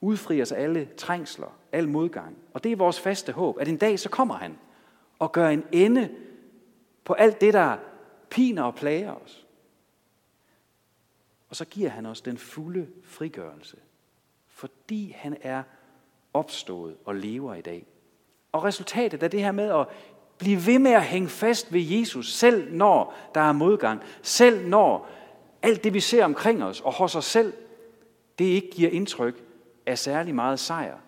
udfri 0.01 0.43
os 0.43 0.53
af 0.53 0.63
alle 0.63 0.89
trængsler, 0.97 1.59
al 1.73 1.89
modgang. 1.89 2.37
Og 2.55 2.65
det 2.65 2.73
er 2.73 2.77
vores 2.77 3.01
faste 3.01 3.33
håb, 3.33 3.59
at 3.61 3.69
en 3.69 3.77
dag 3.77 3.99
så 3.99 4.09
kommer 4.09 4.35
han 4.35 4.59
og 5.19 5.33
gør 5.33 5.49
en 5.49 5.65
ende 5.73 6.15
på 7.05 7.13
alt 7.13 7.41
det, 7.41 7.55
der 7.55 7.77
piner 8.31 8.63
og 8.63 8.75
plager 8.75 9.15
os. 9.15 9.40
Og 11.51 11.57
så 11.57 11.65
giver 11.65 11.91
han 11.91 12.07
os 12.07 12.21
den 12.21 12.39
fulde 12.39 12.89
frigørelse, 13.05 13.77
fordi 14.49 15.17
han 15.19 15.37
er 15.43 15.63
opstået 16.35 16.97
og 17.05 17.15
lever 17.15 17.55
i 17.55 17.61
dag. 17.61 17.87
Og 18.53 18.65
resultatet 18.65 19.23
af 19.23 19.31
det 19.31 19.41
her 19.41 19.53
med 19.53 19.81
at 19.81 19.87
blive 20.39 20.67
ved 20.67 20.79
med 20.79 20.91
at 20.91 21.05
hænge 21.05 21.29
fast 21.29 21.73
ved 21.73 21.81
Jesus, 21.81 22.33
selv 22.33 22.75
når 22.75 23.15
der 23.35 23.41
er 23.41 23.53
modgang, 23.53 24.03
selv 24.23 24.69
når 24.69 25.09
alt 25.63 25.85
det, 25.85 25.95
vi 25.95 26.01
ser 26.01 26.25
omkring 26.25 26.65
os 26.65 26.81
og 26.81 26.93
hos 26.93 27.17
os 27.17 27.25
selv, 27.25 27.53
det 28.39 28.45
ikke 28.45 28.71
giver 28.71 28.91
indtryk 28.91 29.45
af 29.87 29.99
særlig 29.99 30.35
meget 30.35 30.61
sejr, 30.61 30.99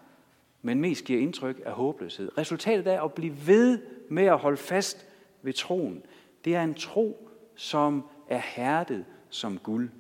men 0.63 0.81
mest 0.81 1.05
giver 1.05 1.21
indtryk 1.21 1.61
af 1.65 1.73
håbløshed. 1.73 2.39
Resultatet 2.39 2.87
af 2.87 3.05
at 3.05 3.13
blive 3.13 3.47
ved 3.47 3.79
med 4.09 4.25
at 4.25 4.39
holde 4.39 4.57
fast 4.57 5.07
ved 5.43 5.53
troen, 5.53 6.03
det 6.45 6.55
er 6.55 6.63
en 6.63 6.75
tro, 6.75 7.29
som 7.55 8.05
er 8.29 8.41
hærdet 8.45 9.05
som 9.31 9.59
guld. 9.59 9.91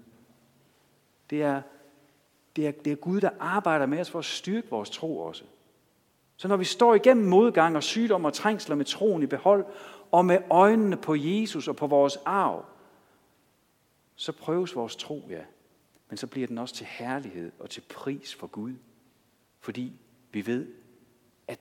Det 1.32 1.42
er, 1.42 1.62
det, 2.56 2.66
er, 2.66 2.70
det 2.70 2.92
er 2.92 2.96
Gud, 2.96 3.20
der 3.20 3.30
arbejder 3.40 3.86
med 3.86 4.00
os 4.00 4.10
for 4.10 4.18
at 4.18 4.24
styrke 4.24 4.70
vores 4.70 4.90
tro 4.90 5.18
også. 5.18 5.44
Så 6.36 6.48
når 6.48 6.56
vi 6.56 6.64
står 6.64 6.94
igennem 6.94 7.28
modgang 7.28 7.76
og 7.76 7.82
sygdom 7.82 8.24
og 8.24 8.32
trængsler 8.32 8.76
med 8.76 8.84
troen 8.84 9.22
i 9.22 9.26
behold, 9.26 9.66
og 10.10 10.24
med 10.24 10.38
øjnene 10.50 10.96
på 10.96 11.14
Jesus 11.14 11.68
og 11.68 11.76
på 11.76 11.86
vores 11.86 12.16
arv, 12.24 12.64
så 14.16 14.32
prøves 14.32 14.76
vores 14.76 14.96
tro, 14.96 15.26
ja. 15.30 15.42
Men 16.08 16.16
så 16.16 16.26
bliver 16.26 16.46
den 16.46 16.58
også 16.58 16.74
til 16.74 16.86
herlighed 16.86 17.52
og 17.58 17.70
til 17.70 17.80
pris 17.80 18.34
for 18.34 18.46
Gud. 18.46 18.74
Fordi 19.60 19.92
vi 20.32 20.46
ved, 20.46 20.66
at 21.48 21.58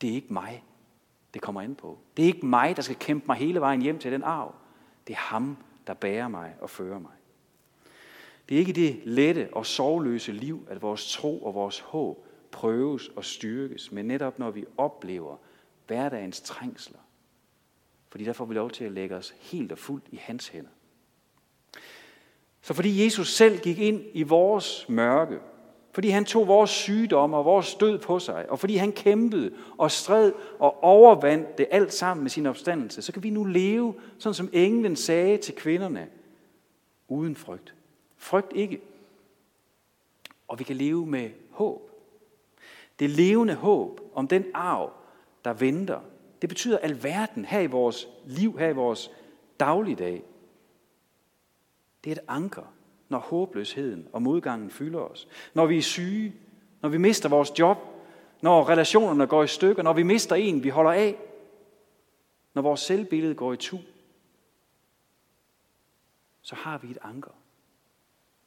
det 0.00 0.10
er 0.10 0.14
ikke 0.14 0.32
mig, 0.32 0.64
det 1.34 1.42
kommer 1.42 1.62
ind 1.62 1.76
på. 1.76 1.98
Det 2.16 2.22
er 2.22 2.26
ikke 2.26 2.46
mig, 2.46 2.76
der 2.76 2.82
skal 2.82 2.96
kæmpe 2.96 3.26
mig 3.26 3.36
hele 3.36 3.60
vejen 3.60 3.82
hjem 3.82 3.98
til 3.98 4.12
den 4.12 4.22
arv. 4.22 4.54
Det 5.06 5.12
er 5.12 5.18
ham, 5.18 5.56
der 5.86 5.94
bærer 5.94 6.28
mig 6.28 6.56
og 6.60 6.70
fører 6.70 6.98
mig. 6.98 7.12
Det 8.50 8.56
er 8.56 8.60
ikke 8.60 8.72
det 8.72 9.00
lette 9.04 9.48
og 9.52 9.66
sorgløse 9.66 10.32
liv, 10.32 10.66
at 10.70 10.82
vores 10.82 11.12
tro 11.12 11.42
og 11.42 11.54
vores 11.54 11.80
håb 11.80 12.26
prøves 12.50 13.08
og 13.08 13.24
styrkes, 13.24 13.92
men 13.92 14.04
netop 14.04 14.38
når 14.38 14.50
vi 14.50 14.64
oplever 14.76 15.36
hverdagens 15.86 16.40
trængsler. 16.40 16.98
Fordi 18.08 18.24
der 18.24 18.32
får 18.32 18.44
vi 18.44 18.54
lov 18.54 18.70
til 18.70 18.84
at 18.84 18.92
lægge 18.92 19.16
os 19.16 19.34
helt 19.38 19.72
og 19.72 19.78
fuldt 19.78 20.04
i 20.10 20.16
hans 20.16 20.48
hænder. 20.48 20.70
Så 22.62 22.74
fordi 22.74 23.04
Jesus 23.04 23.34
selv 23.34 23.58
gik 23.58 23.78
ind 23.78 24.02
i 24.12 24.22
vores 24.22 24.88
mørke, 24.88 25.38
fordi 25.92 26.08
han 26.08 26.24
tog 26.24 26.48
vores 26.48 26.70
sygdomme 26.70 27.36
og 27.36 27.44
vores 27.44 27.74
død 27.74 27.98
på 27.98 28.18
sig, 28.18 28.50
og 28.50 28.58
fordi 28.58 28.76
han 28.76 28.92
kæmpede 28.92 29.52
og 29.78 29.90
stred 29.90 30.32
og 30.58 30.84
overvandt 30.84 31.58
det 31.58 31.66
alt 31.70 31.92
sammen 31.92 32.24
med 32.24 32.30
sin 32.30 32.46
opstandelse, 32.46 33.02
så 33.02 33.12
kan 33.12 33.22
vi 33.22 33.30
nu 33.30 33.44
leve, 33.44 33.94
sådan 34.18 34.34
som 34.34 34.48
englen 34.52 34.96
sagde 34.96 35.36
til 35.36 35.54
kvinderne, 35.54 36.08
uden 37.08 37.36
frygt. 37.36 37.74
Frygt 38.20 38.52
ikke. 38.52 38.80
Og 40.48 40.58
vi 40.58 40.64
kan 40.64 40.76
leve 40.76 41.06
med 41.06 41.30
håb. 41.50 41.90
Det 42.98 43.10
levende 43.10 43.54
håb 43.54 44.00
om 44.14 44.28
den 44.28 44.44
arv, 44.54 44.92
der 45.44 45.52
venter, 45.52 46.00
det 46.40 46.48
betyder 46.48 46.78
alverden 46.78 47.44
her 47.44 47.60
i 47.60 47.66
vores 47.66 48.08
liv, 48.26 48.58
her 48.58 48.68
i 48.68 48.72
vores 48.72 49.10
dagligdag. 49.60 50.22
Det 52.04 52.10
er 52.10 52.14
et 52.14 52.22
anker, 52.28 52.74
når 53.08 53.18
håbløsheden 53.18 54.08
og 54.12 54.22
modgangen 54.22 54.70
fylder 54.70 55.00
os. 55.00 55.28
Når 55.54 55.66
vi 55.66 55.78
er 55.78 55.82
syge, 55.82 56.34
når 56.82 56.88
vi 56.88 56.98
mister 56.98 57.28
vores 57.28 57.58
job, 57.58 57.78
når 58.42 58.68
relationerne 58.68 59.26
går 59.26 59.42
i 59.42 59.48
stykker, 59.48 59.82
når 59.82 59.92
vi 59.92 60.02
mister 60.02 60.36
en, 60.36 60.64
vi 60.64 60.68
holder 60.68 60.92
af, 60.92 61.18
når 62.54 62.62
vores 62.62 62.80
selvbillede 62.80 63.34
går 63.34 63.52
i 63.52 63.56
tu, 63.56 63.78
så 66.42 66.54
har 66.54 66.78
vi 66.78 66.90
et 66.90 66.98
anker. 67.02 67.39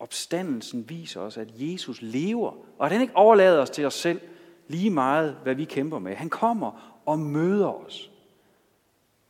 Opstandelsen 0.03 0.89
viser 0.89 1.21
os, 1.21 1.37
at 1.37 1.47
Jesus 1.55 2.01
lever, 2.01 2.51
og 2.77 2.85
at 2.85 2.91
han 2.91 3.01
ikke 3.01 3.15
overlader 3.15 3.61
os 3.61 3.69
til 3.69 3.85
os 3.85 3.93
selv 3.93 4.21
lige 4.67 4.89
meget, 4.89 5.37
hvad 5.43 5.55
vi 5.55 5.65
kæmper 5.65 5.99
med. 5.99 6.15
Han 6.15 6.29
kommer 6.29 7.01
og 7.05 7.19
møder 7.19 7.67
os 7.67 8.11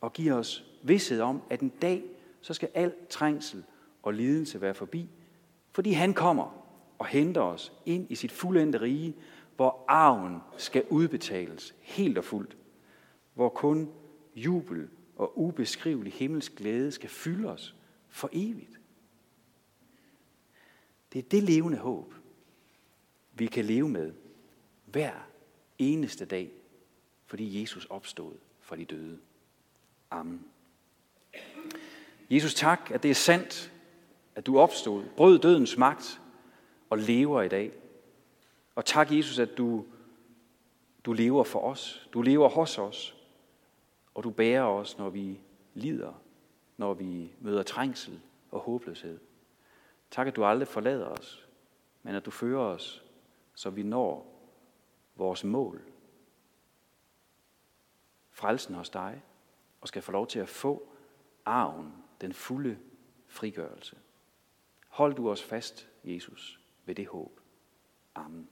og 0.00 0.12
giver 0.12 0.34
os 0.34 0.64
vidshed 0.82 1.20
om, 1.20 1.42
at 1.50 1.60
en 1.60 1.68
dag, 1.68 2.02
så 2.40 2.54
skal 2.54 2.68
al 2.74 2.92
trængsel 3.10 3.64
og 4.02 4.14
lidelse 4.14 4.60
være 4.60 4.74
forbi, 4.74 5.08
fordi 5.72 5.92
han 5.92 6.14
kommer 6.14 6.64
og 6.98 7.06
henter 7.06 7.40
os 7.40 7.72
ind 7.86 8.06
i 8.10 8.14
sit 8.14 8.32
fuldendte 8.32 8.80
rige, 8.80 9.14
hvor 9.56 9.84
arven 9.88 10.36
skal 10.56 10.84
udbetales 10.90 11.74
helt 11.80 12.18
og 12.18 12.24
fuldt, 12.24 12.56
hvor 13.34 13.48
kun 13.48 13.90
jubel 14.36 14.88
og 15.16 15.38
ubeskrivelig 15.38 16.12
himmelsk 16.12 16.56
glæde 16.56 16.92
skal 16.92 17.08
fylde 17.08 17.50
os 17.50 17.74
for 18.08 18.28
evigt. 18.32 18.80
Det 21.14 21.24
er 21.24 21.28
det 21.28 21.42
levende 21.42 21.78
håb, 21.78 22.14
vi 23.34 23.46
kan 23.46 23.64
leve 23.64 23.88
med 23.88 24.12
hver 24.84 25.12
eneste 25.78 26.24
dag, 26.24 26.50
fordi 27.26 27.60
Jesus 27.60 27.84
opstod 27.84 28.32
fra 28.60 28.76
de 28.76 28.84
døde. 28.84 29.18
Amen. 30.10 30.44
Jesus, 32.30 32.54
tak, 32.54 32.90
at 32.90 33.02
det 33.02 33.10
er 33.10 33.14
sandt, 33.14 33.72
at 34.34 34.46
du 34.46 34.58
opstod, 34.58 35.04
brød 35.16 35.38
dødens 35.38 35.76
magt 35.76 36.20
og 36.90 36.98
lever 36.98 37.42
i 37.42 37.48
dag. 37.48 37.72
Og 38.74 38.84
tak, 38.84 39.12
Jesus, 39.12 39.38
at 39.38 39.58
du, 39.58 39.84
du 41.04 41.12
lever 41.12 41.44
for 41.44 41.60
os. 41.60 42.08
Du 42.12 42.22
lever 42.22 42.48
hos 42.48 42.78
os. 42.78 43.16
Og 44.14 44.24
du 44.24 44.30
bærer 44.30 44.62
os, 44.62 44.98
når 44.98 45.10
vi 45.10 45.40
lider, 45.74 46.22
når 46.76 46.94
vi 46.94 47.32
møder 47.40 47.62
trængsel 47.62 48.20
og 48.50 48.60
håbløshed. 48.60 49.18
Tak, 50.14 50.26
at 50.26 50.36
du 50.36 50.44
aldrig 50.44 50.68
forlader 50.68 51.06
os, 51.06 51.48
men 52.02 52.14
at 52.14 52.26
du 52.26 52.30
fører 52.30 52.60
os, 52.60 53.04
så 53.54 53.70
vi 53.70 53.82
når 53.82 54.40
vores 55.16 55.44
mål. 55.44 55.82
Frelsen 58.30 58.74
hos 58.74 58.90
dig, 58.90 59.22
og 59.80 59.88
skal 59.88 60.02
få 60.02 60.12
lov 60.12 60.26
til 60.26 60.38
at 60.38 60.48
få 60.48 60.88
arven, 61.44 61.94
den 62.20 62.32
fulde 62.32 62.78
frigørelse. 63.26 63.98
Hold 64.88 65.14
du 65.14 65.30
os 65.30 65.42
fast, 65.42 65.88
Jesus, 66.04 66.60
ved 66.84 66.94
det 66.94 67.06
håb. 67.06 67.40
Amen. 68.14 68.48